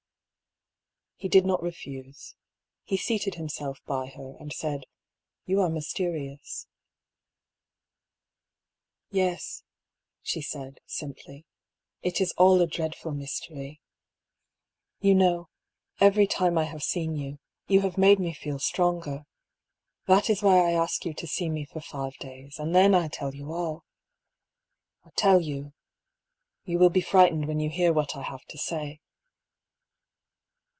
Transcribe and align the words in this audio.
He 1.15 1.27
did 1.29 1.45
not 1.45 1.61
refuse. 1.61 2.33
He 2.83 2.97
seated 2.97 3.35
himself 3.35 3.79
by 3.85 4.07
her, 4.07 4.35
and 4.39 4.51
said:" 4.51 4.85
You 5.45 5.61
are 5.61 5.69
mysterious."" 5.69 6.65
Yes," 9.11 9.61
she 10.23 10.41
said, 10.41 10.79
simply." 10.87 11.45
It 12.01 12.21
is 12.21 12.31
all 12.39 12.59
a 12.59 12.65
dreadful 12.65 13.11
mys 13.11 13.39
tery. 13.39 13.81
You 14.99 15.13
know, 15.13 15.49
every 15.99 16.25
time 16.25 16.57
I 16.57 16.63
have 16.63 16.81
seen 16.81 17.15
you, 17.15 17.37
you 17.67 17.81
have 17.81 17.99
made 17.99 18.17
me 18.17 18.33
feel 18.33 18.57
stronger. 18.57 19.25
That 20.07 20.27
is 20.27 20.41
why 20.41 20.57
I 20.67 20.71
ask 20.71 21.05
you 21.05 21.13
to 21.13 21.27
see 21.27 21.49
me 21.49 21.65
for 21.65 21.81
five 21.81 22.17
days, 22.17 22.57
and 22.57 22.73
then 22.73 22.95
I 22.95 23.07
tell 23.09 23.35
you 23.35 23.53
all! 23.53 23.83
I 25.05 25.11
tell 25.15 25.39
you— 25.39 25.73
you 26.65 26.79
will 26.79 26.89
be 26.89 26.99
frightened 26.99 27.47
when 27.47 27.59
you 27.59 27.69
hear 27.69 27.93
what 27.93 28.15
I 28.15 28.23
have 28.23 28.45
to 28.45 28.57
say!" 28.57 29.01